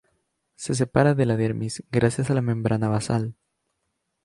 [0.55, 3.35] Se separa de la dermis gracias a la membrana basal.